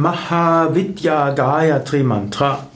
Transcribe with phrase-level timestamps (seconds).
[0.00, 2.68] Mahavidya Gayatri Mantra.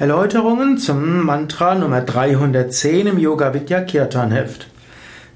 [0.00, 4.66] Erläuterungen zum Mantra Nummer 310 im Yoga Vidya Kirtan Heft.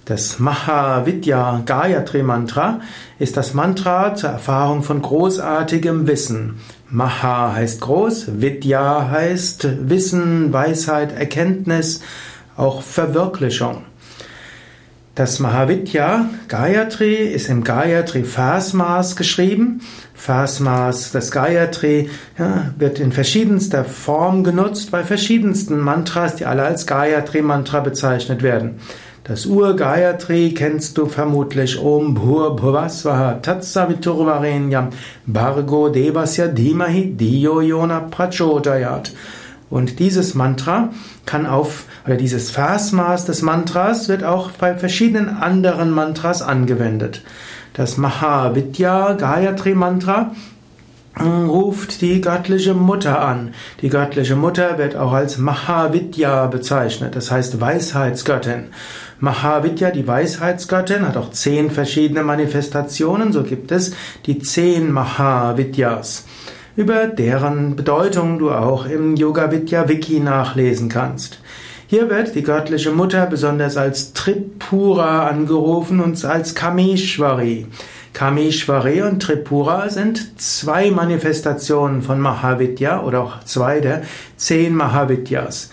[0.05, 2.81] Das Mahavidya Gayatri Mantra
[3.21, 6.59] ist das Mantra zur Erfahrung von großartigem Wissen.
[6.91, 12.03] Maha heißt groß, Vidya heißt Wissen, Weisheit, Erkenntnis,
[12.57, 13.85] auch Verwirklichung.
[15.19, 19.81] Das Mahavidya Gayatri ist im Gayatri Versmaß geschrieben.
[20.15, 26.87] Versmaß des Gayatri ja, wird in verschiedenster Form genutzt bei verschiedensten Mantras, die alle als
[26.87, 28.77] Gayatri Mantra bezeichnet werden.
[29.25, 34.91] Das Ur-Gayatri kennst du vermutlich Om Bhur Bhuvasvaha Tatsaviturvarenyam
[35.27, 39.11] Bargo Devasya Dhimahi Diyo Yona Prachodayat.
[39.71, 40.91] Und dieses Mantra
[41.27, 47.23] kann auf, oder dieses Versmaß des Mantras wird auch bei verschiedenen anderen Mantras angewendet.
[47.75, 50.33] Das Mahavidya Gayatri Mantra
[51.21, 53.55] ruft die göttliche Mutter an.
[53.83, 58.67] Die göttliche Mutter wird auch als Mahavidya bezeichnet, das heißt Weisheitsgöttin.
[59.21, 63.93] Mahavidya, die Weisheitsgöttin, hat auch zehn verschiedene Manifestationen, so gibt es
[64.27, 66.25] die zehn Mahavidyas
[66.79, 71.41] über deren Bedeutung du auch im Yoga Vidya Wiki nachlesen kannst.
[71.89, 77.67] Hier wird die göttliche Mutter besonders als Tripura angerufen und als Kameshwari.
[78.13, 84.03] Kameshwari und Tripura sind zwei Manifestationen von Mahavidya oder auch zwei der
[84.37, 85.71] zehn Mahavidyas.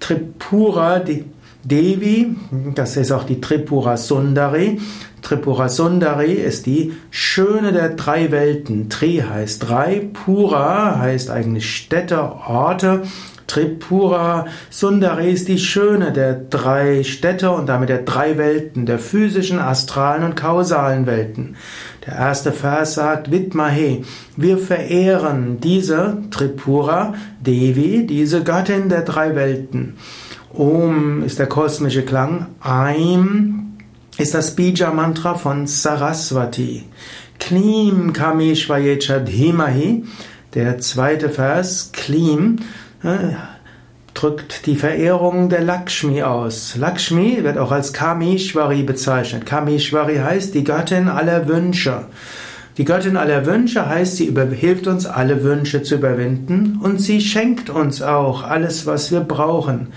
[0.00, 1.24] Tripura, die
[1.64, 2.36] Devi,
[2.74, 4.80] das ist auch die Tripura Sundari.
[5.22, 8.88] Tripura Sundari ist die Schöne der drei Welten.
[8.88, 13.02] Tri heißt drei, Pura heißt eigentlich Städte, Orte.
[13.48, 19.58] Tripura Sundari ist die Schöne der drei Städte und damit der drei Welten, der physischen,
[19.58, 21.56] astralen und kausalen Welten.
[22.06, 24.02] Der erste Vers sagt, Vidmahe,
[24.36, 29.96] wir verehren diese Tripura Devi, diese Göttin der drei Welten.
[30.54, 32.46] Om ist der kosmische Klang.
[32.60, 33.76] Aim
[34.16, 36.84] ist das Bija-Mantra von Saraswati.
[37.38, 40.04] Klim Kameshvayecha Dhimahi.
[40.54, 42.56] Der zweite Vers, Klim,
[43.02, 43.34] äh,
[44.14, 46.74] drückt die Verehrung der Lakshmi aus.
[46.76, 49.46] Lakshmi wird auch als Kameshwari bezeichnet.
[49.46, 52.06] Kameshwari heißt die Göttin aller Wünsche.
[52.78, 57.70] Die Göttin aller Wünsche heißt, sie hilft uns, alle Wünsche zu überwinden und sie schenkt
[57.70, 59.88] uns auch alles, was wir brauchen.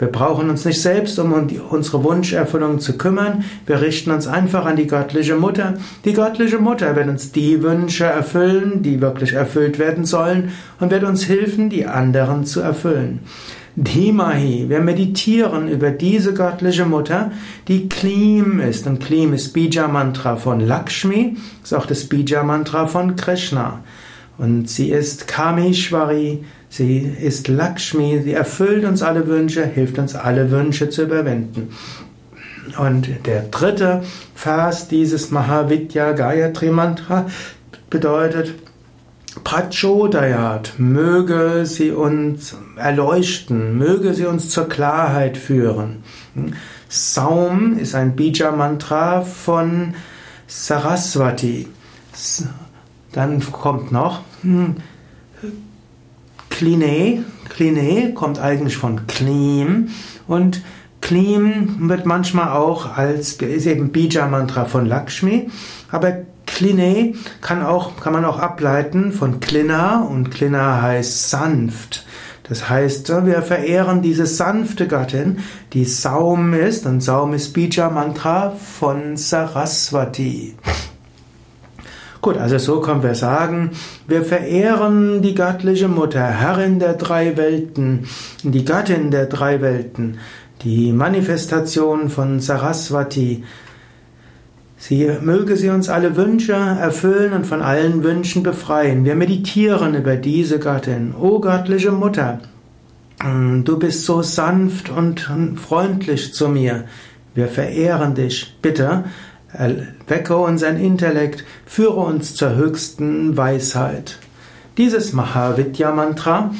[0.00, 1.34] Wir brauchen uns nicht selbst um
[1.68, 3.44] unsere Wunscherfüllung zu kümmern.
[3.66, 5.74] Wir richten uns einfach an die göttliche Mutter.
[6.06, 11.04] Die göttliche Mutter wird uns die Wünsche erfüllen, die wirklich erfüllt werden sollen und wird
[11.04, 13.20] uns helfen, die anderen zu erfüllen.
[13.76, 17.30] Dhimahi, wir meditieren über diese göttliche Mutter,
[17.68, 18.86] die Klim ist.
[18.86, 23.80] Und Klim ist Bija Mantra von Lakshmi, ist auch das Bija Mantra von Krishna.
[24.38, 30.50] Und sie ist Kameshwari, sie ist Lakshmi, sie erfüllt uns alle Wünsche, hilft uns alle
[30.50, 31.68] Wünsche zu überwinden.
[32.78, 34.02] Und der dritte
[34.34, 37.26] Vers dieses Mahavidya Gayatri Mantra
[37.90, 38.54] bedeutet,
[39.44, 46.02] Prachodayat, möge sie uns erleuchten, möge sie uns zur Klarheit führen.
[46.88, 49.94] Saum ist ein Bija-Mantra von
[50.46, 51.68] Saraswati.
[53.12, 54.76] Dann kommt noch hm,
[56.60, 57.24] Kline.
[57.48, 59.88] Kline kommt eigentlich von Klim
[60.28, 60.60] und
[61.00, 65.48] Klim wird manchmal auch als ist eben Bija Mantra von Lakshmi,
[65.90, 72.04] aber Kline kann auch kann man auch ableiten von Klina und Klina heißt sanft.
[72.42, 75.38] Das heißt, wir verehren diese sanfte Gattin,
[75.72, 80.56] die Saum ist und Saum ist Bija Mantra von Saraswati.
[82.22, 83.70] Gut, also so können wir sagen,
[84.06, 88.06] wir verehren die göttliche Mutter, Herrin der drei Welten,
[88.42, 90.18] die Göttin der drei Welten,
[90.62, 93.44] die Manifestation von Saraswati.
[94.76, 99.06] Sie möge sie uns alle Wünsche erfüllen und von allen Wünschen befreien.
[99.06, 101.14] Wir meditieren über diese Göttin.
[101.18, 102.40] O göttliche Mutter,
[103.64, 105.26] du bist so sanft und
[105.56, 106.84] freundlich zu mir.
[107.34, 108.56] Wir verehren dich.
[108.60, 109.04] Bitte
[110.06, 114.18] Wecke unseren Intellekt, führe uns zur höchsten Weisheit.
[114.78, 116.54] Dieses Mahavidya Mantra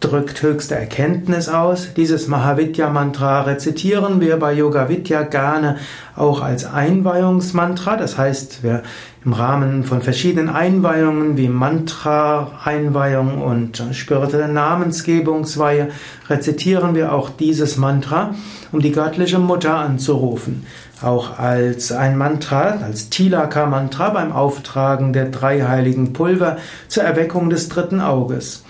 [0.00, 1.88] drückt höchste Erkenntnis aus.
[1.94, 5.76] Dieses Mahavidya-Mantra rezitieren wir bei Yoga Vidya gerne
[6.16, 7.96] auch als Einweihungsmantra.
[7.96, 8.82] Das heißt, wir
[9.24, 15.90] im Rahmen von verschiedenen Einweihungen wie Mantra-Einweihung und spirituelle Namensgebungsweihe
[16.28, 18.34] rezitieren wir auch dieses Mantra,
[18.72, 20.66] um die göttliche Mutter anzurufen.
[21.02, 26.56] Auch als ein Mantra, als Tilaka-Mantra beim Auftragen der drei heiligen Pulver
[26.88, 28.64] zur Erweckung des dritten Auges.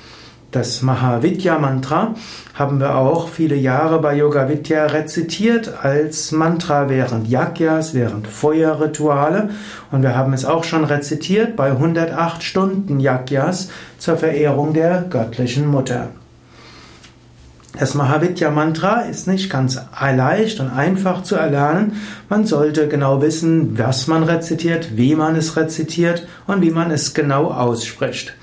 [0.50, 2.16] Das Mahavidya-Mantra
[2.54, 9.50] haben wir auch viele Jahre bei Yoga Vidya rezitiert als Mantra während Yagyas, während Feuerrituale.
[9.92, 13.68] Und wir haben es auch schon rezitiert bei 108 Stunden Yagyas
[13.98, 16.08] zur Verehrung der göttlichen Mutter.
[17.78, 21.92] Das Mahavidya-Mantra ist nicht ganz leicht und einfach zu erlernen.
[22.28, 27.14] Man sollte genau wissen, was man rezitiert, wie man es rezitiert und wie man es
[27.14, 28.34] genau ausspricht.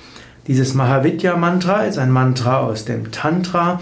[0.48, 3.82] Dieses Mahavidya-Mantra ist ein Mantra aus dem Tantra,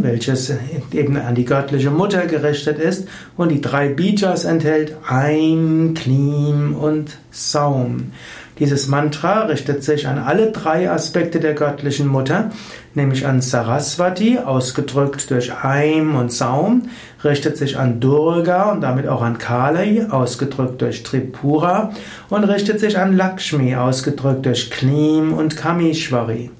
[0.00, 0.52] welches
[0.92, 7.18] eben an die göttliche Mutter gerichtet ist und die drei Bijas enthält Ein, Klim und
[7.30, 8.12] Saum.
[8.58, 12.50] Dieses Mantra richtet sich an alle drei Aspekte der göttlichen Mutter,
[12.94, 16.88] nämlich an Saraswati, ausgedrückt durch Aim und Saum,
[17.22, 21.92] richtet sich an Durga und damit auch an Kali, ausgedrückt durch Tripura,
[22.30, 26.50] und richtet sich an Lakshmi, ausgedrückt durch Klim und Kamishwari.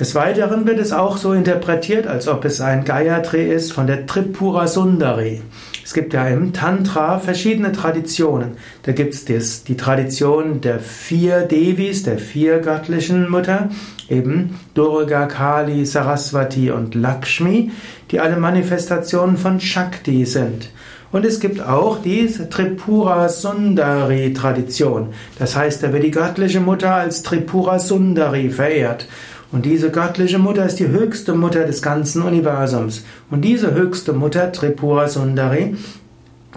[0.00, 4.06] Des Weiteren wird es auch so interpretiert, als ob es ein Gayatri ist von der
[4.06, 5.42] Tripura Sundari.
[5.84, 8.52] Es gibt ja im Tantra verschiedene Traditionen.
[8.84, 13.68] Da gibt es die Tradition der vier Devis, der vier göttlichen Mütter,
[14.08, 17.70] eben Durga, Kali, Saraswati und Lakshmi,
[18.10, 20.70] die alle Manifestationen von Shakti sind.
[21.12, 25.08] Und es gibt auch die Tripura Sundari Tradition.
[25.38, 29.06] Das heißt, da wird die göttliche Mutter als Tripura Sundari verehrt.
[29.52, 33.04] Und diese göttliche Mutter ist die höchste Mutter des ganzen Universums.
[33.30, 35.76] Und diese höchste Mutter, Tripura Sundari,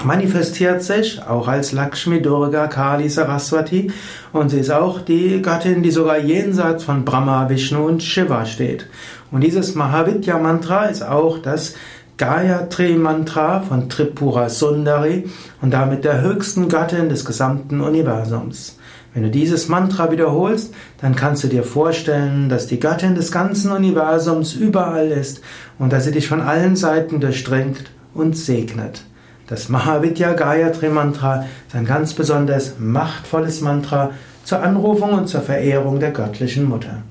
[0.03, 3.91] manifestiert sich auch als Lakshmi Durga Kali Saraswati
[4.31, 8.87] und sie ist auch die Göttin, die sogar jenseits von Brahma, Vishnu und Shiva steht.
[9.31, 11.75] Und dieses Mahavidya Mantra ist auch das
[12.17, 15.29] Gayatri Mantra von Tripura Sundari
[15.61, 18.77] und damit der höchsten Göttin des gesamten Universums.
[19.13, 23.71] Wenn du dieses Mantra wiederholst, dann kannst du dir vorstellen, dass die Göttin des ganzen
[23.71, 25.41] Universums überall ist
[25.77, 29.03] und dass sie dich von allen Seiten durchdringt und segnet.
[29.47, 34.11] Das Mahavidya Gayatri Mantra ist ein ganz besonders machtvolles Mantra
[34.43, 37.03] zur Anrufung und zur Verehrung der göttlichen Mutter.